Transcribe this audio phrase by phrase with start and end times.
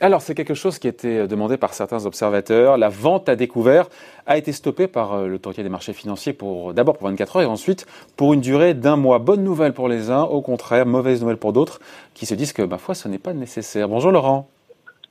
[0.00, 2.78] Alors, c'est quelque chose qui a été demandé par certains observateurs.
[2.78, 3.88] La vente à découvert
[4.26, 7.46] a été stoppée par euh, l'autorité des marchés financiers pour d'abord pour 24 heures et
[7.46, 9.18] ensuite pour une durée d'un mois.
[9.18, 11.80] Bonne nouvelle pour les uns, au contraire, mauvaise nouvelle pour d'autres
[12.14, 13.88] qui se disent que, ma foi, ce n'est pas nécessaire.
[13.88, 14.48] Bonjour Laurent.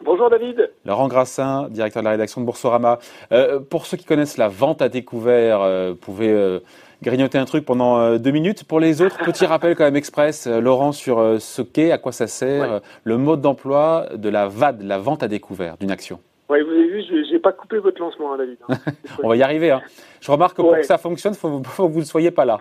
[0.04, 0.72] Bonjour David.
[0.86, 3.00] Laurent Grassin, directeur de la rédaction de Boursorama.
[3.32, 6.60] Euh, pour ceux qui connaissent la vente à découvert, euh, pouvez euh,
[7.02, 8.64] grignoter un truc pendant euh, deux minutes.
[8.64, 11.98] Pour les autres, petit rappel quand même express, euh, Laurent, sur euh, ce qu'est, à
[11.98, 16.20] quoi ça sert, le mode d'emploi de la VAD, la vente à découvert d'une action.
[16.50, 18.58] Oui, vous avez vu, je n'ai pas coupé votre lancement, hein, David.
[18.70, 18.76] Hein.
[19.24, 19.72] On va y arriver.
[19.72, 19.82] Hein.
[20.22, 22.46] Je remarque que pour que ça fonctionne, il faut, faut, que vous ne soyez pas
[22.46, 22.60] là.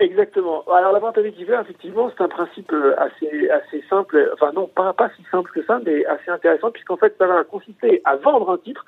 [0.00, 0.62] Exactement.
[0.70, 4.30] Alors la vente à découvert, effectivement, c'est un principe assez assez simple.
[4.34, 7.42] Enfin non, pas pas si simple que ça, mais assez intéressant puisqu'en fait, ça va
[7.42, 8.84] consister à vendre un titre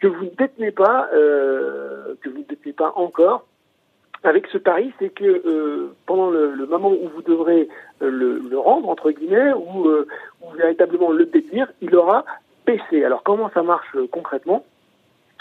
[0.00, 3.46] que vous ne détenez pas, euh, que vous ne détenez pas encore,
[4.22, 7.68] avec ce pari, c'est que euh, pendant le, le, moment où vous devrez
[8.02, 10.06] euh, le, le, rendre, entre guillemets, ou, euh,
[10.56, 12.24] véritablement le détenir, il aura
[12.66, 13.04] baissé.
[13.04, 14.64] Alors comment ça marche euh, concrètement?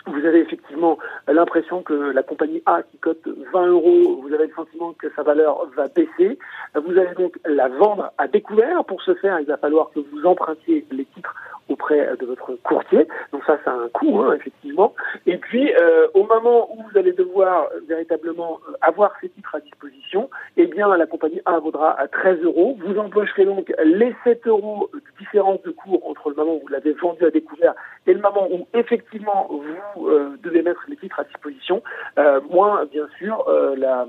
[0.07, 4.53] Vous avez effectivement l'impression que la compagnie A qui cote 20 euros, vous avez le
[4.53, 6.39] sentiment que sa valeur va baisser.
[6.73, 8.85] Vous allez donc la vendre à découvert.
[8.85, 11.35] Pour ce faire, il va falloir que vous empruntiez les titres
[11.69, 13.07] auprès de votre courtier.
[13.31, 14.93] Donc ça, a un coût, hein, effectivement.
[15.25, 19.59] Et puis, euh, au moment où vous allez devoir véritablement euh, avoir ces titres à
[19.59, 22.77] disposition, eh bien, la compagnie A vaudra à 13 euros.
[22.85, 26.67] Vous empocherez donc les 7 euros de différence de cours entre le moment où vous
[26.69, 27.73] l'avez vendu à découvert
[28.07, 31.83] et le moment où, effectivement, vous euh, devez mettre les titres à disposition,
[32.17, 34.07] euh, moins, bien sûr, euh, la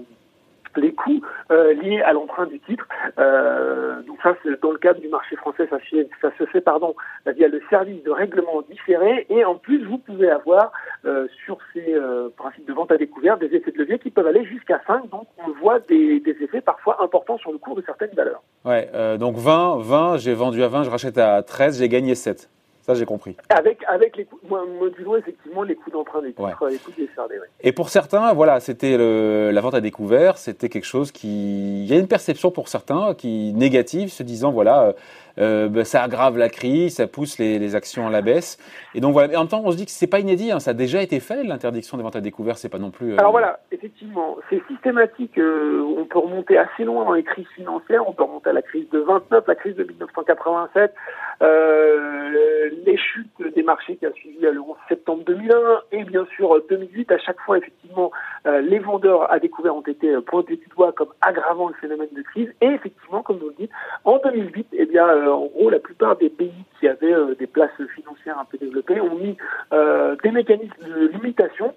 [0.77, 2.87] les coûts euh, liés à l'emprunt du titre.
[3.19, 5.79] Euh, donc ça, dans le cadre du marché français, ça,
[6.39, 6.95] se fait pardon
[7.27, 9.27] via le service de règlement différé.
[9.31, 10.73] Et en plus, vous pouvez avoir
[11.05, 11.97] euh, sur ces
[12.37, 15.09] principes de vente à découvert des effets de levier qui peuvent aller jusqu'à 5.
[15.11, 18.43] Donc on voit des, effets parfois importants sur le cours de certaines valeurs.
[18.65, 22.49] Ouais, donc 20, 20, j'ai vendu à 20, je rachète à 13, j'ai gagné 7.
[22.91, 23.37] Ça, j'ai compris.
[23.51, 26.73] Avec, avec les coûts, modulo effectivement les coûts d'emprunt des titres, ouais.
[26.73, 27.47] les coûts des CRD, ouais.
[27.61, 31.95] Et pour certains, voilà, c'était la vente à découvert, c'était quelque chose qui, il y
[31.95, 34.95] a une perception pour certains qui négative, se disant voilà,
[35.39, 38.59] euh, ben, ça aggrave la crise, ça pousse les, actions à la baisse.
[38.95, 39.37] Et donc voilà.
[39.39, 41.21] En même temps, on se dit que c'est pas inédit, hein, ça a déjà été
[41.21, 41.45] fait.
[41.45, 43.13] L'interdiction des ventes à découvert, c'est pas non plus.
[43.13, 43.19] Euh...
[43.19, 45.39] Alors voilà, effectivement, c'est systématique.
[45.39, 48.09] Euh, on peut remonter assez loin dans les crises financières.
[48.09, 50.95] On peut remonter à la crise de 29, la crise de 1987,
[51.43, 55.55] euh, les chutes des marchés qui a suivi le 11 septembre 2001
[55.93, 57.13] et bien sûr 2008.
[57.13, 58.11] À chaque fois, effectivement,
[58.45, 62.53] les vendeurs à découvert ont été pointés du doigt comme aggravant le phénomène de crise.
[62.61, 63.71] Et effectivement, comme vous le dites,
[64.05, 67.71] en 2008, eh bien en gros, la plupart des pays qui avaient euh, des places
[67.95, 69.37] financières un peu développées ont mis
[69.73, 71.75] euh, des mécanismes de limitation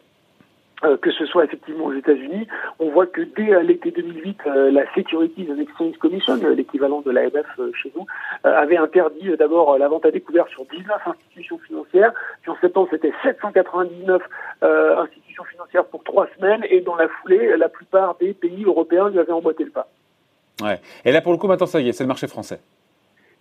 [0.84, 2.46] euh, que ce soit effectivement aux États-Unis,
[2.80, 7.46] on voit que dès l'été 2008, euh, la Securities and Exchange Commission, l'équivalent de l'AMF
[7.59, 8.06] euh, chez nous,
[8.44, 12.12] avait interdit d'abord la vente à découvert sur 19 institutions financières.
[12.42, 14.22] Puis en septembre, c'était 799
[14.62, 16.66] institutions financières pour trois semaines.
[16.70, 19.88] Et dans la foulée, la plupart des pays européens lui avaient emboîté le pas.
[20.62, 20.81] Ouais.
[21.06, 22.60] Et là, pour le coup, maintenant, ça y est, c'est le marché français.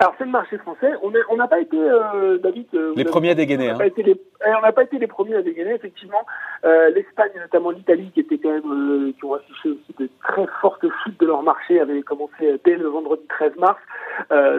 [0.00, 0.92] Alors c'est le marché français.
[1.02, 2.68] On n'a pas été, euh, David.
[2.72, 3.64] Euh, les premiers à dégainer.
[3.64, 3.78] On n'a hein.
[4.62, 5.74] pas, pas, été les premiers à dégainer.
[5.74, 6.24] Effectivement,
[6.64, 10.86] euh, l'Espagne, notamment l'Italie, qui était quand même, qui ont affiché aussi de très fortes
[11.04, 13.78] chutes de leur marché, avaient commencé dès le vendredi 13 mars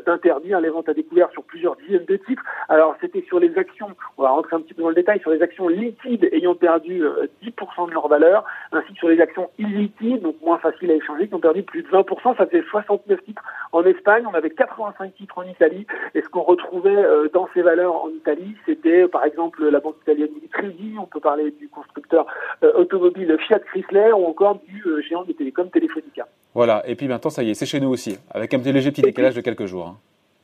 [0.06, 2.44] d'interdire les ventes à découvert sur plusieurs dizaines de titres.
[2.70, 3.90] Alors c'était sur les actions.
[4.18, 7.04] On va rentrer un petit peu dans le détail sur les actions liquides ayant perdu
[7.44, 11.28] 10% de leur valeur, ainsi que sur les actions illiquides, donc moins faciles à échanger,
[11.28, 12.38] qui ont perdu plus de 20%.
[12.38, 14.24] Ça faisait 69 titres en Espagne.
[14.28, 15.86] On avait 85 titres en Italie.
[16.16, 19.96] Et ce qu'on retrouvait euh, dans ces valeurs en Italie, c'était par exemple la banque
[20.02, 22.26] italienne Unicredit, on peut parler du constructeur
[22.64, 26.28] euh, automobile Fiat Chrysler ou encore du euh, géant de télécom Telefonica.
[26.54, 28.92] Voilà, et puis maintenant ça y est, c'est chez nous aussi, avec un petit léger
[28.92, 29.88] petit décalage de quelques jours.
[29.88, 29.98] Hein.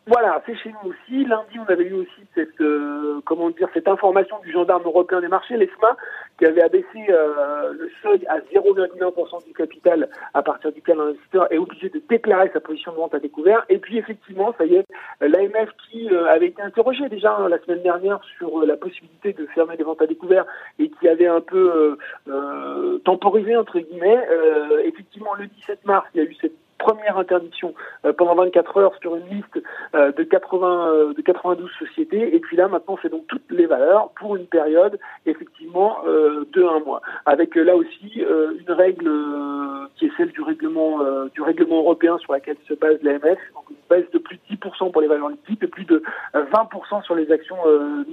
[0.07, 1.25] Voilà, c'est chez nous aussi.
[1.25, 5.27] Lundi, on avait eu aussi cette, euh, comment dire, cette information du gendarme européen des
[5.27, 5.97] marchés, l'ESMA,
[6.39, 11.57] qui avait abaissé euh, le seuil à 0,1% du capital à partir duquel l'investisseur est
[11.57, 13.65] obligé de déclarer sa position de vente à découvert.
[13.67, 14.85] Et puis, effectivement, ça y est,
[15.19, 19.33] l'AMF qui euh, avait été interrogé déjà hein, la semaine dernière sur euh, la possibilité
[19.33, 20.45] de fermer des ventes à découvert
[20.79, 21.97] et qui avait un peu
[22.29, 24.25] euh, temporisé, entre guillemets,
[24.85, 27.73] effectivement, le 17 mars, il y a eu cette première interdiction
[28.05, 29.61] euh, pendant 24 heures sur une liste
[29.95, 32.35] euh, de 80 euh, de 92 sociétés.
[32.35, 36.79] Et puis là maintenant c'est donc toutes les valeurs pour une période effectivement de un
[36.79, 37.01] mois.
[37.25, 39.09] Avec là aussi une règle
[39.95, 40.99] qui est celle du règlement
[41.33, 44.91] du règlement européen sur laquelle se base l'AMF donc une baisse de plus de 10%
[44.91, 46.01] pour les valeurs liquides et plus de
[46.33, 47.57] 20% sur les actions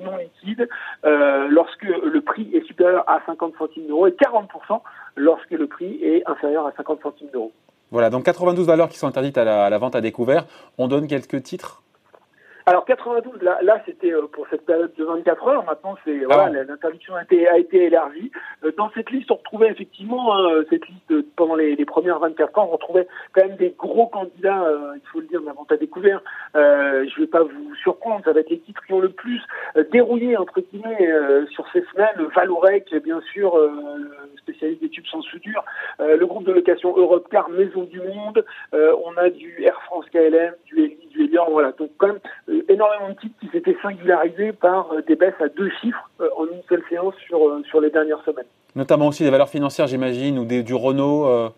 [0.03, 0.69] non liquides.
[1.05, 4.81] Lorsque le prix est supérieur à 50 centimes d'euros et 40%
[5.17, 7.53] lorsque le prix est inférieur à 50 centimes d'euros.
[7.95, 10.47] Voilà, donc 92 valeurs qui sont interdites à la, vente à découvert.
[10.79, 11.85] On donne quelques titres
[12.67, 15.65] alors 92, là, là c'était euh, pour cette période de 24 heures.
[15.65, 18.31] Maintenant, c'est ah voilà, l'interdiction a été, a été élargie.
[18.65, 22.59] Euh, dans cette liste, on retrouvait effectivement hein, cette liste pendant les, les, premières 24
[22.59, 24.63] heures, on retrouvait quand même des gros candidats.
[24.63, 26.23] Euh, il faut le dire, vente à découvert.
[26.57, 29.43] Euh, je vais pas vous surprendre, ça va être les titres qui ont le plus
[29.93, 31.11] dérouillé entre guillemets
[31.51, 32.29] sur ces semaines.
[32.35, 33.59] Valorec, bien sûr,
[34.39, 35.65] spécialiste des tubes sans soudure.
[35.99, 38.45] le groupe de location Europcar, Maison du Monde.
[38.73, 41.04] on a du Air France KLM, du Eli,
[41.51, 42.21] Voilà, donc quand même
[42.69, 46.47] énormément de titres qui s'étaient singularisés par euh, des baisses à deux chiffres euh, en
[46.47, 48.47] une seule séance sur, euh, sur les dernières semaines.
[48.75, 51.53] Notamment aussi des valeurs financières, j'imagine, ou des, du Renault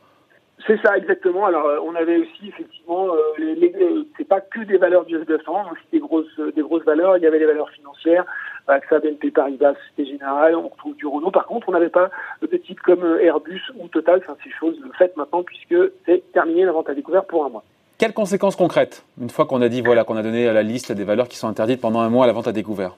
[0.66, 1.46] C'est ça, exactement.
[1.46, 3.08] Alors, on avait aussi, effectivement,
[3.38, 3.74] les, les,
[4.18, 7.16] c'est pas que des valeurs du S200, aussi des grosses, des grosses valeurs.
[7.16, 8.26] Il y avait les valeurs financières,
[8.68, 11.30] AXA, BNP Paribas, Société Générale, on retrouve du Renault.
[11.30, 12.10] Par contre, on n'avait pas
[12.42, 14.18] de titres comme Airbus ou Total.
[14.22, 17.64] Enfin, c'est chose faite maintenant puisque c'est terminé la vente à découvert pour un mois.
[17.98, 21.04] Quelles conséquences concrètes, une fois qu'on a dit, voilà, qu'on a donné la liste des
[21.04, 22.96] valeurs qui sont interdites pendant un mois à la vente à découvert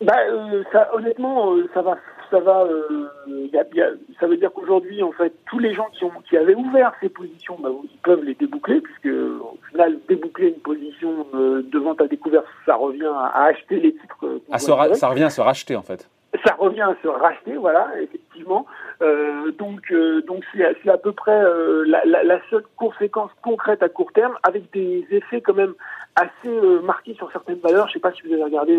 [0.00, 1.98] bah, euh, ça, honnêtement, euh, ça va,
[2.30, 3.08] ça va, euh,
[3.52, 6.12] y a, y a, ça veut dire qu'aujourd'hui, en fait, tous les gens qui ont,
[6.26, 10.60] qui avaient ouvert ces positions, bah, ils peuvent les déboucler, puisque au final, déboucler une
[10.60, 14.40] position de vente à découvert, ça revient à, acheter les titres.
[14.50, 16.08] Ah, ça revient à se racheter, en fait.
[16.44, 18.66] Ça revient à se racheter, voilà, effectivement.
[19.02, 23.82] Euh, donc, euh, donc c'est à peu près euh, la, la, la, seule conséquence concrète
[23.82, 25.74] à court terme, avec des effets quand même
[26.14, 27.86] assez euh, marqués sur certaines valeurs.
[27.86, 28.78] Je ne sais pas si vous avez regardé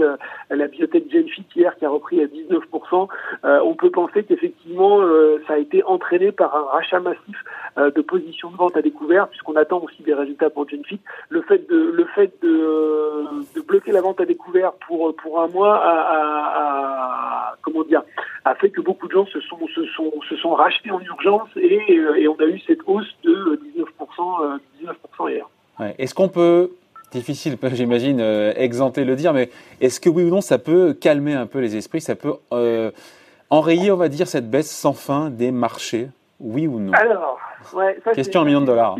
[0.49, 3.07] la bibliothèque Genfit hier qui a repris à 19%.
[3.43, 4.99] on peut penser qu'effectivement,
[5.47, 7.43] ça a été entraîné par un rachat massif
[7.77, 10.99] de positions de vente à découvert, puisqu'on attend aussi des résultats pour Genfit.
[11.29, 13.25] Le fait de, le fait de
[13.81, 18.03] bloquer la vente à découvert pour pour un mois a, a, a comment dire
[18.45, 21.49] a fait que beaucoup de gens se sont se sont se sont rachetés en urgence
[21.55, 25.45] et, euh, et, on a eu cette hausse de 19%, 19 euh, hier.
[25.79, 25.95] Ouais.
[25.97, 26.71] Est-ce qu'on peut,
[27.11, 29.49] difficile j'imagine, euh, exempter le dire, mais
[29.79, 32.91] est-ce que oui ou non ça peut calmer un peu les esprits, ça peut euh,
[33.49, 36.93] enrayer, on va dire, cette baisse sans fin des marchés, oui ou non?
[36.93, 37.39] Alors,
[37.73, 38.95] Ouais, ça, question à un million de dollars.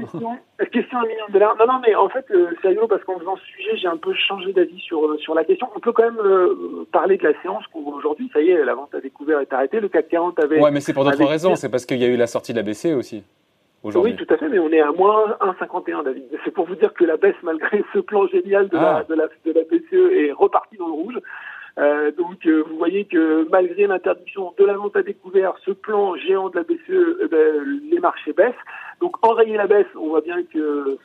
[0.72, 1.56] Question, à un million de dollars.
[1.60, 3.98] Non, non, mais en fait, euh, c'est rigolo parce qu'en faisant ce sujet, j'ai un
[3.98, 5.68] peu changé d'avis sur, euh, sur la question.
[5.75, 8.30] On peut quand même euh, parler de la séance qu'on voit aujourd'hui.
[8.34, 9.80] Ça y est, la vente à découvert est arrêtée.
[9.80, 10.60] Le CAC 40 avait.
[10.60, 11.56] Ouais, mais c'est pour d'autres raisons.
[11.56, 13.24] C'est parce qu'il y a eu la sortie de la BCE aussi.
[13.84, 16.25] Oui, tout à fait, mais on est à moins 1,51, David.
[16.46, 19.04] C'est pour vous dire que la baisse, malgré ce plan génial de, la, ah.
[19.10, 21.19] de, la, de la BCE, est repartie dans le rouge.
[21.81, 26.16] Euh, donc euh, vous voyez que malgré l'interdiction de la vente à découvert, ce plan
[26.16, 28.54] géant de la BCE, eh ben, les marchés baissent.
[29.00, 30.98] Donc enrayer la baisse, on voit bien que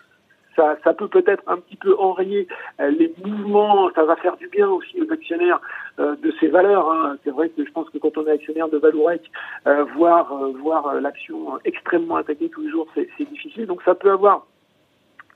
[0.54, 2.48] ça, peut peut-être un petit peu enrayer
[2.80, 5.60] euh, les mouvements, ça va faire du bien aussi aux actionnaires
[5.98, 6.90] de ces valeurs.
[6.90, 7.16] Hein.
[7.24, 9.30] C'est vrai que je pense que quand on est actionnaire de Valourec,
[9.94, 13.66] voir, voir l'action extrêmement attaquée tous les jours, c'est difficile.
[13.66, 14.46] Donc ça peut avoir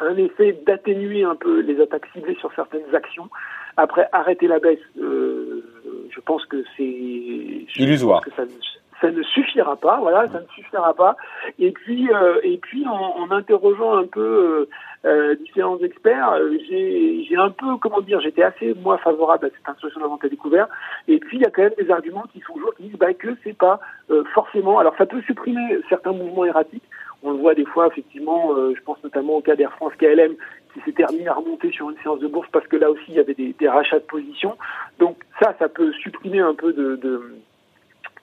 [0.01, 3.29] un effet d'atténuer un peu les attaques ciblées sur certaines actions.
[3.77, 5.65] Après, arrêter la baisse, euh,
[6.11, 8.23] je pense que c'est illusoire.
[8.23, 8.43] Que ça,
[9.01, 11.17] ça, ne suffira pas, voilà, ça ne suffira pas.
[11.59, 14.69] Et puis, euh, et puis, en, en, interrogeant un peu euh,
[15.09, 19.69] euh différents experts, euh, j'ai un peu, comment dire, j'étais assez moi favorable à cette
[19.69, 20.69] instruction de vente à découvert.
[21.09, 23.15] Et puis, il y a quand même des arguments qui sont toujours qui disent bah,
[23.15, 23.81] que c'est pas
[24.11, 24.79] euh, forcément.
[24.79, 26.85] Alors, ça peut supprimer certains mouvements erratiques.
[27.23, 30.35] On le voit des fois, effectivement, euh, je pense notamment au cas d'Air France KLM,
[30.73, 33.15] qui s'était remis à remonter sur une séance de bourse parce que là aussi, il
[33.15, 34.57] y avait des, des rachats de positions.
[34.99, 37.41] Donc ça, ça peut supprimer un peu de, de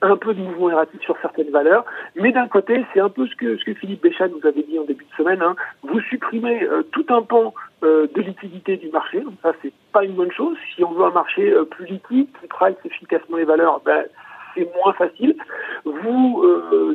[0.01, 3.36] un peu de mouvement erratique sur certaines valeurs, mais d'un côté, c'est un peu ce
[3.36, 5.55] que, ce que Philippe Béchat nous avait dit en début de semaine, hein.
[5.81, 10.03] vous supprimez euh, tout un pan euh, de liquidité du marché, donc ça c'est pas
[10.03, 10.55] une bonne chose.
[10.75, 14.05] Si on veut un marché euh, plus liquide, qui price efficacement les valeurs, ben,
[14.57, 15.35] c'est moins facile.
[15.85, 16.43] Vous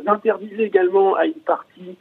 [0.07, 1.97] interdisez également à une partie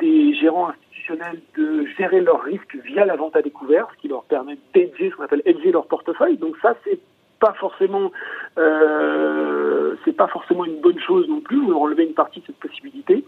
[0.00, 4.24] des gérants institutionnels de gérer leurs risques via la vente à découvert, ce qui leur
[4.24, 6.36] permet d'aider, ce qu'on appelle aider leur portefeuille.
[6.36, 7.00] Donc ça, c'est
[7.40, 8.12] pas forcément,
[8.58, 11.60] euh, c'est pas forcément une bonne chose non plus.
[11.60, 13.24] Vous enlevez une partie de cette possibilité.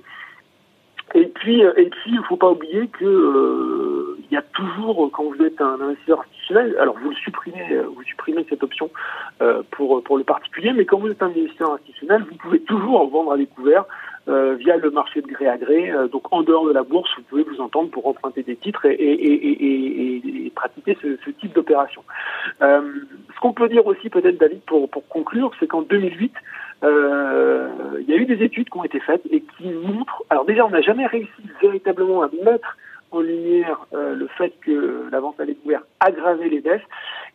[1.14, 5.10] Et puis, euh, et puis, il faut pas oublier que euh, il y a toujours,
[5.12, 6.24] quand vous êtes un investisseur
[6.56, 8.90] alors vous le supprimez, euh, vous supprimez cette option
[9.40, 13.32] euh, pour le particulier, mais quand vous êtes un investisseur institutionnel, vous pouvez toujours vendre
[13.32, 13.84] à découvert
[14.28, 15.92] euh, via le marché de gré à gré.
[16.10, 20.52] Donc en dehors de la bourse, vous pouvez vous entendre pour emprunter des titres et,
[20.54, 22.04] pratiquer ce, type d'opération.
[22.60, 26.32] Ce qu'on peut dire aussi peut-être, David, pour, pour conclure, c'est qu'en 2008,
[26.84, 27.68] euh,
[28.00, 30.24] il y a eu des études qui ont été faites et qui montrent.
[30.30, 31.30] Alors déjà, on n'a jamais réussi
[31.60, 32.76] véritablement à mettre
[33.12, 36.82] en lumière euh, le fait que la vente à découvert aggravait les baisses.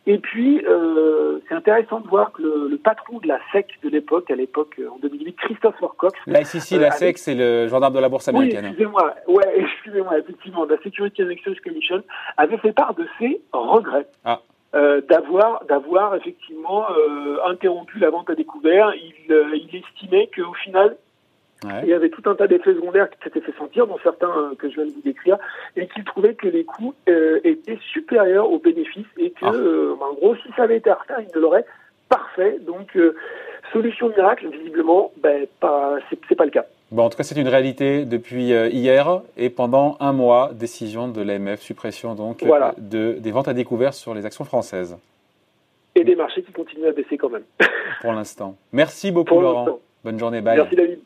[0.06, 4.30] Et puis, euh, c'est intéressant de voir que le, patron de la SEC de l'époque,
[4.30, 6.18] à l'époque, en 2008, Christophe Morcox.
[6.26, 8.64] La SEC, la SEC, c'est le gendarme de la bourse américaine.
[8.64, 9.14] Oui, excusez-moi.
[9.26, 12.02] Ouais, excusez-moi, effectivement, la Security and Exchange Commission
[12.36, 14.06] avait fait part de ses regrets.
[14.24, 14.40] Ah.
[14.74, 18.92] Euh, d'avoir d'avoir effectivement euh, interrompu la vente à découvert.
[18.94, 20.94] Il, euh, il estimait qu'au final,
[21.82, 24.68] il y avait tout un tas d'effets secondaires qui s'étaient fait sentir, dont certains que
[24.68, 25.38] je viens de vous décrire,
[25.76, 30.04] et qu'il trouvait que les coûts étaient supérieurs aux bénéfices et que, ah.
[30.04, 31.64] en gros, si ça avait été à refaire, il ne l'aurait
[32.08, 32.58] parfait.
[32.66, 32.96] Donc,
[33.72, 36.64] solution miracle, visiblement, ben, pas, c'est pas le cas.
[36.90, 41.08] Bon, en tout cas, c'est une réalité depuis euh, hier et pendant un mois, décision
[41.08, 42.42] de l'AMF, suppression donc
[42.78, 44.96] de, des ventes à découvert sur les actions françaises.
[45.94, 47.44] Et des marchés qui continuent à baisser quand même.
[48.00, 48.56] Pour l'instant.
[48.72, 49.80] Merci beaucoup, Laurent.
[50.04, 50.40] Bonne journée.
[50.40, 50.56] Bye.
[50.56, 50.97] Merci,